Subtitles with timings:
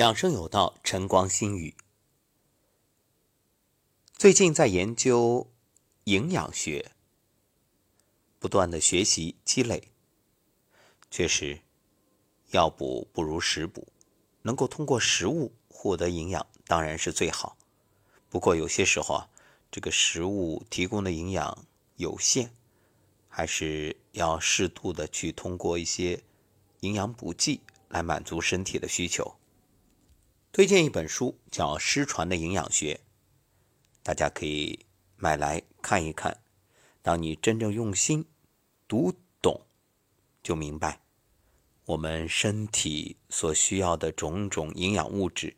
[0.00, 1.74] 养生有道，晨光心语。
[4.14, 5.52] 最近在研究
[6.04, 6.92] 营养学，
[8.38, 9.88] 不断的学习积累。
[11.10, 11.60] 确实，
[12.52, 13.88] 药补不如食补，
[14.40, 17.58] 能够通过食物获得营养当然是最好。
[18.30, 19.28] 不过有些时候啊，
[19.70, 22.48] 这个食物提供的营养有限，
[23.28, 26.22] 还是要适度的去通过一些
[26.80, 27.60] 营养补剂
[27.90, 29.36] 来满足身体的需求。
[30.52, 32.94] 推荐一本书，叫《失传的营养学》，
[34.02, 36.38] 大家可以买来看一看。
[37.02, 38.26] 当你真正用心
[38.88, 39.64] 读懂，
[40.42, 41.00] 就明白
[41.84, 45.56] 我们身体所需要的种种营养物质。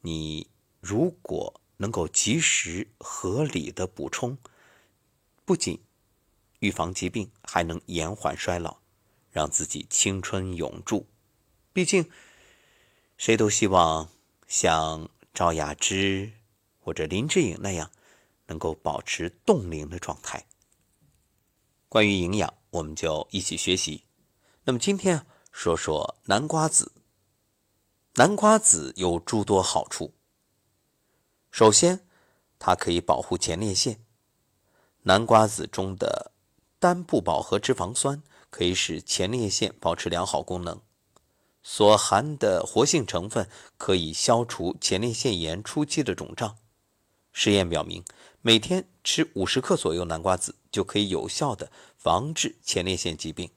[0.00, 0.48] 你
[0.80, 4.38] 如果能够及时合理的补充，
[5.44, 5.78] 不仅
[6.60, 8.78] 预防疾病，还能延缓衰老，
[9.30, 11.06] 让自己青春永驻。
[11.74, 12.10] 毕竟。
[13.20, 14.08] 谁都希望
[14.48, 16.32] 像赵雅芝
[16.78, 17.90] 或者林志颖那样，
[18.46, 20.46] 能够保持冻龄的状态。
[21.90, 24.04] 关于营养，我们就一起学习。
[24.64, 26.92] 那么今天说说南瓜子。
[28.14, 30.14] 南瓜子有诸多好处。
[31.50, 32.06] 首先，
[32.58, 34.02] 它可以保护前列腺。
[35.02, 36.32] 南瓜子中的
[36.78, 40.80] 单不饱和脂肪酸可以使前列腺保持良好功能。
[41.62, 46.56] 所含的活性成分可以消除前列腺炎初期的肿胀。
[47.32, 48.04] 实验表明，
[48.40, 53.50] 每天吃五十克左右南瓜子就可以有效的防治前列腺疾病。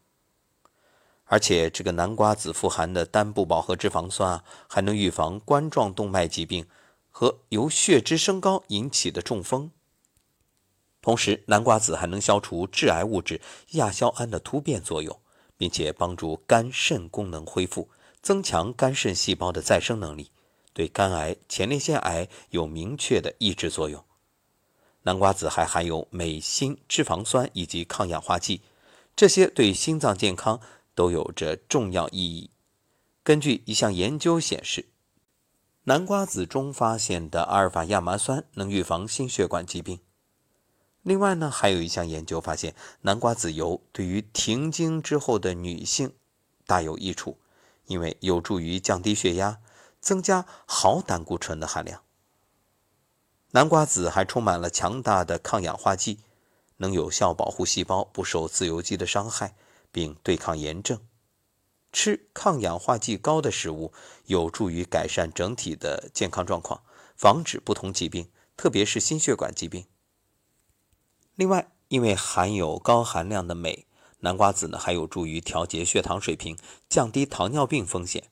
[1.25, 6.67] 而且，这个南瓜子富含的单不饱和脂肪酸啊，还能预防冠状动脉疾病
[7.09, 9.71] 和由血脂升高引起的中风。
[11.01, 15.19] 同时，南瓜子还能消除致癌物质亚硝胺的突变作用。
[15.63, 17.87] 并且帮助肝肾功能恢复，
[18.21, 20.29] 增强肝肾细胞的再生能力，
[20.73, 24.03] 对肝癌、前列腺癌有明确的抑制作用。
[25.03, 28.59] 南瓜子还含有镁、锌、脂肪酸以及抗氧化剂，
[29.15, 30.59] 这些对心脏健康
[30.93, 32.49] 都有着重要意义。
[33.23, 34.89] 根据一项研究显示，
[35.85, 40.01] 南瓜子中发现的阿尔法亚麻酸能预防心血管疾病。
[41.03, 46.13] 另外呢，还有一项研究发现，南瓜籽油对于停经之后的女性
[46.65, 47.37] 大有益处，
[47.87, 49.59] 因为有助于降低血压，
[49.99, 52.01] 增加好胆固醇的含量。
[53.51, 56.19] 南瓜籽还充满了强大的抗氧化剂，
[56.77, 59.55] 能有效保护细胞不受自由基的伤害，
[59.91, 60.99] 并对抗炎症。
[61.91, 63.91] 吃抗氧化剂高的食物，
[64.25, 66.81] 有助于改善整体的健康状况，
[67.15, 69.85] 防止不同疾病，特别是心血管疾病。
[71.35, 73.87] 另外，因为含有高含量的镁，
[74.19, 76.57] 南瓜子呢还有助于调节血糖水平，
[76.87, 78.25] 降低糖尿病风险。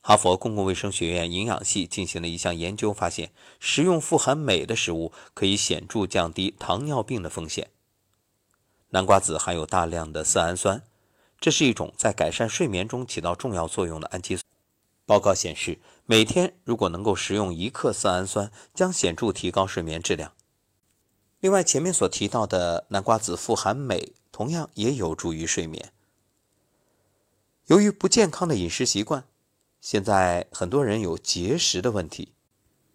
[0.00, 7.70] 哈佛公共卫生学院营养系进行了一项研究，发现食用富含镁的食物可以显著降低糖尿病的风险。
[8.90, 10.82] 南瓜子含有大量的色氨酸，
[11.40, 14.44] 这是一种在改善睡眠中起到重要作用的氨基酸。
[15.04, 20.32] 报告显示，每天如果能够食用一克色氨酸，将显著提高睡眠质量。
[21.40, 25.92] 另外，前面所提到的南瓜子富含镁，同样也有助于睡眠。
[27.66, 29.24] 由于不健康的饮食习惯，
[29.80, 32.32] 现在很多人有结石的问题，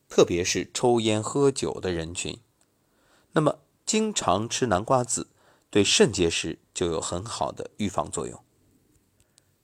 [0.09, 2.37] 特别是抽烟喝酒的人群。
[3.31, 5.27] 那么，经常吃南瓜子
[5.69, 8.43] 对肾结石就有很好的预防作用。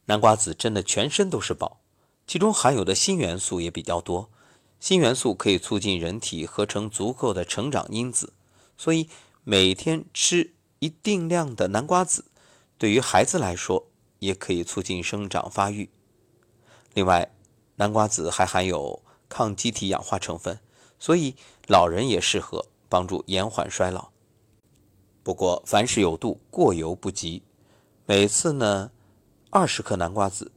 [0.06, 1.82] 南瓜子真的全身都是宝，
[2.26, 4.30] 其中含有的锌元素也比较多。
[4.80, 8.32] 锌元素可以促进人体合成足够的成长因子。
[8.80, 9.10] 所以
[9.44, 12.24] 每天吃一定量的南瓜子，
[12.78, 13.88] 对于孩子来说
[14.20, 15.90] 也可以促进生长发育。
[16.94, 17.36] 另外，
[17.76, 20.62] 南瓜子还含有抗机体氧化成分，
[20.98, 21.36] 所以
[21.68, 24.12] 老人也适合帮助延缓衰老。
[25.24, 27.44] 不过凡事有度，过犹不及。
[28.06, 28.92] 每次呢，
[29.50, 30.54] 二十克南瓜子，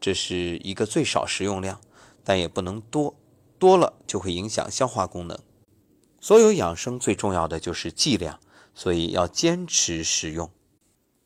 [0.00, 1.80] 这是一个最少食用量，
[2.24, 3.14] 但也不能多，
[3.56, 5.38] 多了就会影响消化功能。
[6.20, 8.40] 所有养生最重要的就是剂量，
[8.74, 10.50] 所以要坚持使用。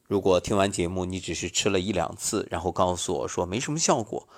[0.06, 4.28] 如果听完节目你只是吃了一两次，然后告诉我说没什么效果，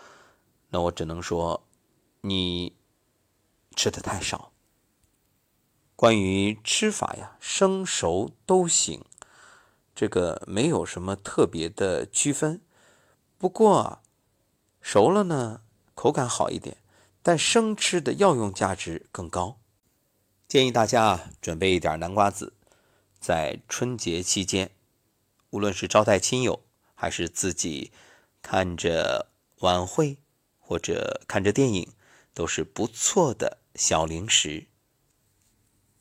[0.69, 1.67] 那我只能说
[2.21, 2.77] 你
[3.75, 4.53] 吃的太少。
[5.97, 9.05] 关于吃法呀，生熟都行，
[9.95, 12.61] 这个没有什么特别的区分。
[13.39, 14.01] 不过
[14.81, 15.63] 熟了呢，
[15.95, 16.77] 口感好一点，
[17.23, 19.62] 但生吃的药用价值更高。
[20.53, 22.53] 建议大家，准备一点南瓜子，
[23.19, 24.71] 在春节期间，
[25.49, 26.63] 无论是招待亲友，
[26.95, 27.91] 还是自己
[28.43, 30.19] 看着晚会，
[30.59, 31.95] 或者看着电影，
[32.35, 34.67] 都是不错的小零食。